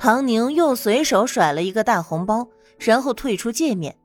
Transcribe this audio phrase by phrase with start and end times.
[0.00, 3.98] 唐宁又随手甩了一个大红包，然后退出界面。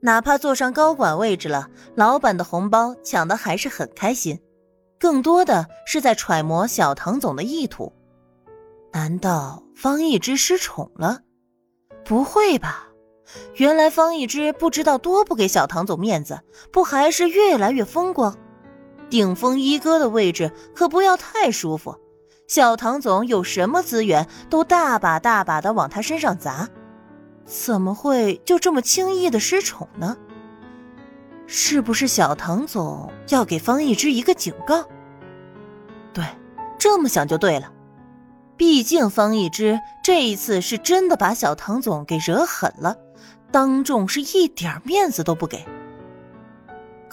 [0.00, 4.40] 哪怕坐上高管位置了，老板的红包抢的还是很开心，
[4.98, 7.92] 更多的是在揣摩小唐总的意图。
[8.94, 11.20] 难道方一之失宠了？
[12.02, 12.88] 不会吧，
[13.56, 16.40] 原来方一之不知道多不给小唐总面子，
[16.72, 18.34] 不还是越来越风光？
[19.10, 21.94] 顶峰一哥的位置可不要太舒服。
[22.46, 26.68] 小唐总有什么资源，都大把大把的往他身上砸，
[27.44, 30.16] 怎么会就这么轻易的失宠呢？
[31.46, 34.84] 是不是小唐总要给方一之一个警告？
[36.12, 36.24] 对，
[36.78, 37.72] 这么想就对了。
[38.56, 42.96] 毕竟方一之这一次是真的把小唐总给惹狠了，
[43.50, 45.66] 当众是一点面子都不给。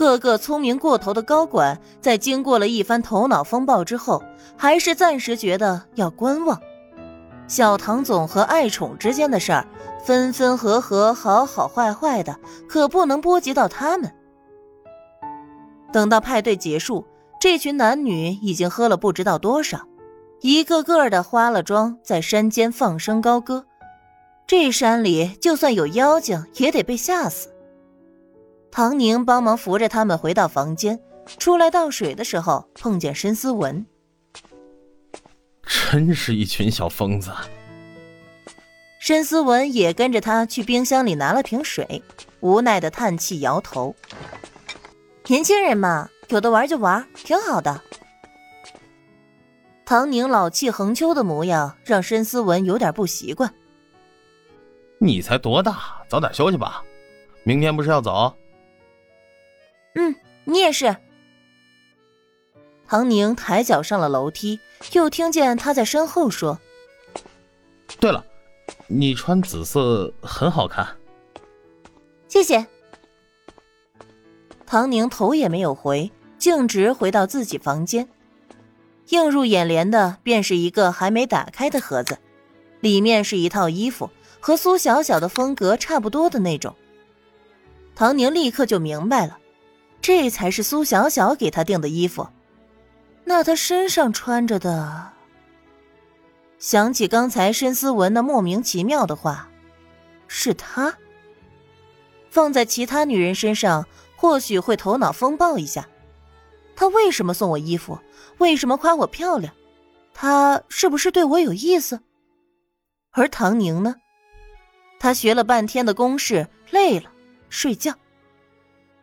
[0.01, 4.23] 各个聪明过头的高管，在经过了一番头脑风暴之后，
[4.57, 6.59] 还是暂时觉得要观望。
[7.47, 9.67] 小唐总和爱宠之间的事儿，
[10.03, 12.35] 分分合合，好好坏坏的，
[12.67, 14.11] 可不能波及到他们。
[15.93, 17.05] 等到派对结束，
[17.39, 19.81] 这群男女已经喝了不知道多少，
[20.39, 23.65] 一个个的花了妆，在山间放声高歌。
[24.47, 27.49] 这山里就算有妖精，也得被吓死。
[28.71, 30.99] 唐宁帮忙扶着他们回到房间，
[31.37, 33.85] 出来倒水的时候碰见申思文。
[35.63, 37.31] 真是一群小疯子。
[38.99, 42.01] 申思文也跟着他去冰箱里拿了瓶水，
[42.39, 43.93] 无奈的叹气摇头。
[45.27, 47.81] 年轻人嘛，有的玩就玩，挺好的。
[49.85, 53.53] 唐宁老气横秋的模样让申思文有点不习惯。
[54.99, 56.81] 你才多大，早点休息吧，
[57.43, 58.33] 明天不是要走？
[59.95, 60.95] 嗯，你也是。
[62.87, 64.59] 唐宁抬脚上了楼梯，
[64.93, 66.59] 又听见他在身后说
[67.99, 68.25] ：“对了，
[68.87, 70.87] 你穿紫色很好看。”
[72.27, 72.65] 谢谢。
[74.65, 78.07] 唐宁头也没有回，径直回到自己房间。
[79.09, 82.17] 映入眼帘的便是一个还没打开的盒子，
[82.79, 86.73] 里面是一套衣服，和苏小小的风格差不多的那种。
[87.95, 89.37] 唐宁立刻就明白了。
[90.01, 92.27] 这才是苏小小给他订的衣服，
[93.23, 95.11] 那他身上穿着的……
[96.57, 99.49] 想起刚才申思文那莫名其妙的话，
[100.27, 100.95] 是他
[102.29, 103.85] 放在其他女人身上，
[104.15, 105.87] 或许会头脑风暴一下。
[106.75, 107.99] 他为什么送我衣服？
[108.37, 109.53] 为什么夸我漂亮？
[110.13, 112.01] 他是不是对我有意思？
[113.11, 113.95] 而唐宁呢？
[114.99, 117.11] 他学了半天的公式，累了，
[117.49, 117.93] 睡觉。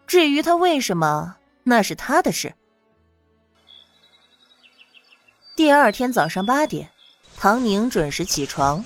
[0.09, 2.55] 至于他为什么，那是他的事。
[5.55, 6.89] 第二天早上八点，
[7.37, 8.83] 唐宁准时起床，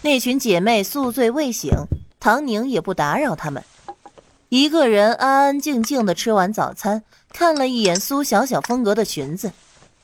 [0.00, 1.70] 那群姐妹宿醉未醒，
[2.18, 3.62] 唐宁也不打扰他们，
[4.48, 9.52] 一个人安安静静的吃完早餐，看了一眼苏小小风格的裙子，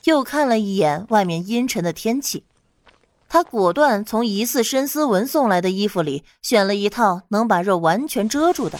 [0.04, 2.44] 又看了一眼外面阴沉的天气，
[3.30, 8.78] 他果断从疑似申思文送来的衣服里选了一套能把肉完全遮住的。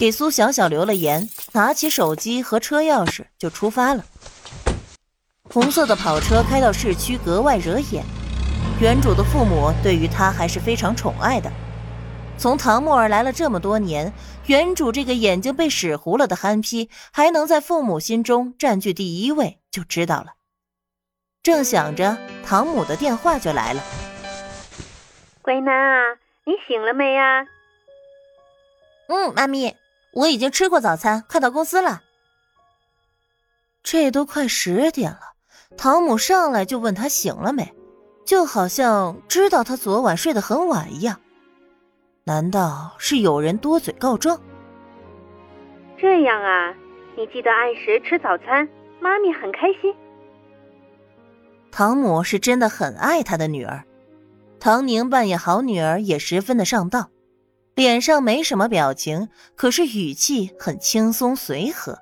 [0.00, 4.02] 给苏小小留了言，拿起手机和车钥匙就出发了。
[5.50, 8.02] 红色的跑车开到市区格外惹眼，
[8.80, 11.52] 原主的父母对于他还是非常宠爱的。
[12.38, 14.10] 从唐沫儿来了这么多年，
[14.46, 20.32] 原主这个眼睛被使糊了的憨批还能在父母心中占据第一位，就知道了。
[21.42, 23.82] 正想着，唐母的电话就来了
[25.42, 27.44] ：“乖囡啊，你醒了没呀
[29.08, 29.76] ？”“嗯，妈咪。”
[30.12, 32.02] 我已经吃过早餐，快到公司了。
[33.82, 35.20] 这都快十点了，
[35.76, 37.72] 唐母上来就问他醒了没，
[38.26, 41.20] 就好像知道他昨晚睡得很晚一样。
[42.24, 44.40] 难道是有人多嘴告状？
[45.96, 46.74] 这样啊，
[47.16, 48.68] 你记得按时吃早餐，
[49.00, 49.94] 妈咪很开心。
[51.70, 53.84] 唐母是真的很爱她的女儿，
[54.58, 57.10] 唐宁扮演好女儿也十分的上道。
[57.74, 61.98] 脸上没什么表情，可是语气很轻松随和。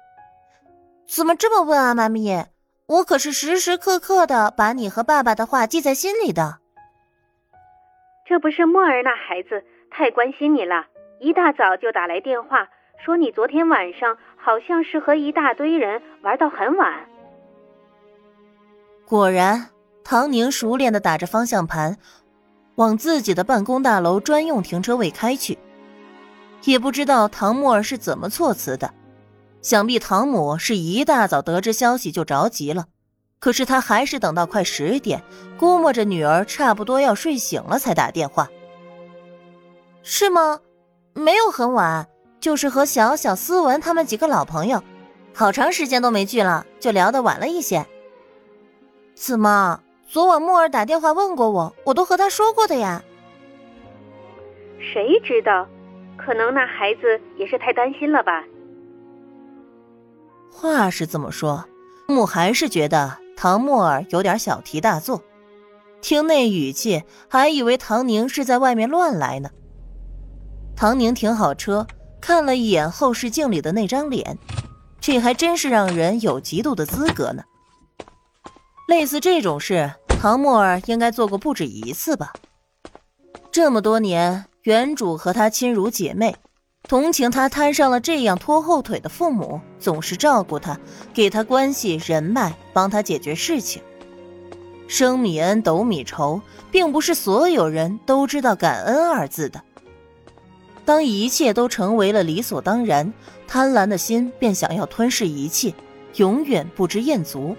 [1.06, 2.46] 怎么这么问啊，妈咪？
[2.86, 6.58] 我可是时时刻刻的把你和爸爸的话记在心里的。
[8.26, 10.86] 这不是莫儿那孩子太关心你了，
[11.20, 12.68] 一大早就打来电话，
[13.04, 16.92] 说你昨天晚上好像是和一大堆人玩到很晚。
[19.06, 19.70] 果然，
[20.04, 21.96] 唐宁熟练的打着方向盘。
[22.78, 25.58] 往自己的办公大楼专用停车位开去，
[26.62, 28.94] 也不知道唐沫儿是怎么措辞的，
[29.62, 32.86] 想必唐母是一大早得知消息就着急了，
[33.40, 35.24] 可是他还是等到快十点，
[35.58, 38.48] 估摸着女儿差不多要睡醒了才打电话。
[40.04, 40.60] 是吗？
[41.14, 42.06] 没有很晚，
[42.38, 44.80] 就是和小小、思文他们几个老朋友，
[45.34, 47.84] 好长时间都没聚了，就聊得晚了一些。
[49.16, 49.80] 怎么？
[50.10, 53.02] 昨晚木儿打电话问过我，我都和他说过的呀。
[54.78, 55.68] 谁知道？
[56.16, 58.42] 可能那孩子也是太担心了吧。
[60.50, 61.62] 话是这么说，
[62.06, 65.22] 木还是觉得唐木儿有点小题大做。
[66.00, 69.50] 听那语气，还以为唐宁是在外面乱来呢。
[70.74, 71.86] 唐宁停好车，
[72.18, 74.38] 看了一眼后视镜里的那张脸，
[75.00, 77.42] 这还真是让人有嫉妒的资格呢。
[78.88, 82.32] 类似这种事，唐沫儿应该做过不止一次吧。
[83.52, 86.34] 这么多年，原主和她亲如姐妹，
[86.88, 90.80] 同情她摊上了这样拖后腿的父母，总是照顾她，
[91.12, 93.82] 给她关系人脉，帮她解决事情。
[94.88, 96.40] 升米恩，斗米仇，
[96.70, 99.62] 并不是所有人都知道感恩二字的。
[100.86, 103.12] 当一切都成为了理所当然，
[103.46, 105.74] 贪婪的心便想要吞噬一切，
[106.14, 107.54] 永远不知厌足。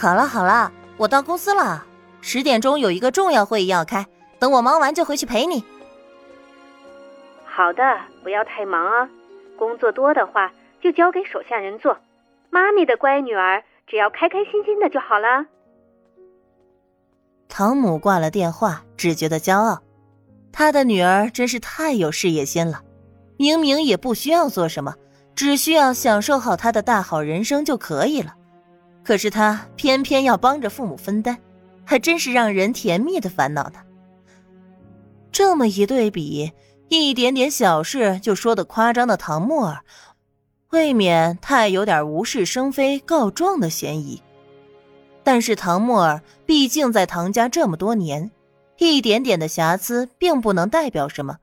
[0.00, 1.84] 好了好了，我到公司了，
[2.20, 4.06] 十点钟有一个重要会议要开，
[4.38, 5.64] 等我忙完就回去陪你。
[7.44, 7.82] 好的，
[8.22, 9.08] 不要太忙啊，
[9.58, 11.98] 工作多的话就交给手下人做，
[12.48, 15.44] 妈咪的乖女儿，只要开开心心的就好了。
[17.48, 19.82] 唐母挂了电话，只觉得骄傲，
[20.52, 22.82] 他的女儿真是太有事业心了，
[23.36, 24.94] 明明也不需要做什么，
[25.34, 28.36] 只需要享受好她的大好人生就可以了。
[29.08, 31.38] 可是他偏偏要帮着父母分担，
[31.82, 33.82] 还真是让人甜蜜的烦恼呢。
[35.32, 36.52] 这么一对比，
[36.90, 39.82] 一点点小事就说的夸张的唐沫儿，
[40.72, 44.22] 未免太有点无事生非告状的嫌疑。
[45.22, 48.30] 但是唐沫儿毕竟在唐家这么多年，
[48.76, 51.38] 一点点的瑕疵并不能代表什么。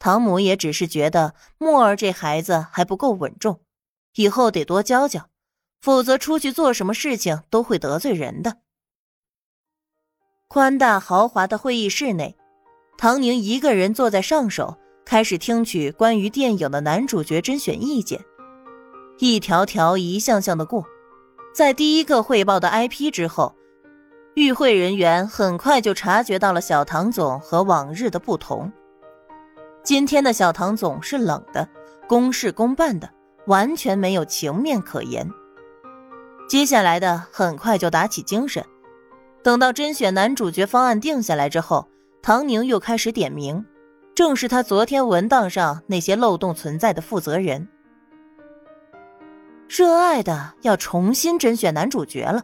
[0.00, 3.60] 唐母也只是觉得沫儿这孩子还不够稳重，
[4.16, 5.28] 以后得多教教。
[5.82, 8.58] 否则，出去做什么事情都会得罪人的。
[10.46, 12.36] 宽大豪华的会议室内，
[12.96, 18.24] 唐宁一个人坐在上首，开始听取关于电影的男主角甄选意见，
[19.18, 20.86] 一条条、一项项的过。
[21.52, 23.52] 在第一个汇报的 IP 之后，
[24.36, 28.72] 与会人员很快就察觉到了小唐总和往日的不同。
[29.82, 31.68] 今天的小唐总是冷的，
[32.06, 33.10] 公事公办的，
[33.48, 35.28] 完全没有情面可言。
[36.48, 38.62] 接下来的很快就打起精神，
[39.42, 41.88] 等到甄选男主角方案定下来之后，
[42.20, 43.64] 唐宁又开始点名，
[44.14, 47.68] 正是他昨天文档上那些漏洞存在的负责人。
[49.66, 52.42] 热爱的要重新甄选男主角了，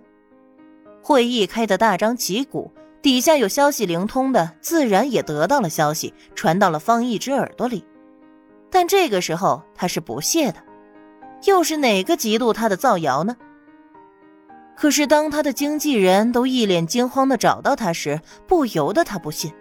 [1.02, 2.72] 会议开得大张旗鼓，
[3.02, 7.84] 底下有消息灵通的，自然也得到了消息，传到了方逸之耳朵里。
[8.70, 10.64] 但这个时候他是不屑的，
[11.44, 13.36] 又是哪个嫉妒他的造谣呢？
[14.80, 19.52] 可是，当他的经纪人都一脸惊慌的找到他时，不由得他不信。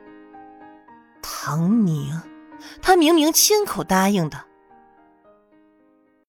[1.23, 2.21] 唐宁，
[2.83, 4.37] 他明明亲口答应的，